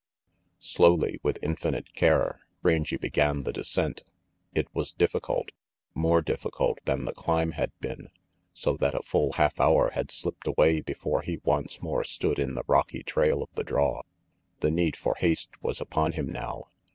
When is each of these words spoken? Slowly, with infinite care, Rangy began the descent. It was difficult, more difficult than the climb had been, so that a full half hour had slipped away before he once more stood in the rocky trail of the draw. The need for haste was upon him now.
Slowly, 0.57 1.19
with 1.21 1.37
infinite 1.43 1.93
care, 1.93 2.39
Rangy 2.63 2.97
began 2.97 3.43
the 3.43 3.53
descent. 3.53 4.01
It 4.51 4.67
was 4.73 4.91
difficult, 4.91 5.49
more 5.93 6.23
difficult 6.23 6.79
than 6.85 7.05
the 7.05 7.13
climb 7.13 7.51
had 7.51 7.69
been, 7.81 8.09
so 8.51 8.75
that 8.77 8.95
a 8.95 9.03
full 9.03 9.33
half 9.33 9.59
hour 9.59 9.91
had 9.91 10.09
slipped 10.09 10.47
away 10.47 10.81
before 10.81 11.21
he 11.21 11.39
once 11.43 11.83
more 11.83 12.03
stood 12.03 12.39
in 12.39 12.55
the 12.55 12.63
rocky 12.65 13.03
trail 13.03 13.43
of 13.43 13.49
the 13.53 13.63
draw. 13.63 14.01
The 14.61 14.71
need 14.71 14.95
for 14.97 15.13
haste 15.19 15.51
was 15.61 15.79
upon 15.79 16.13
him 16.13 16.29
now. 16.31 16.69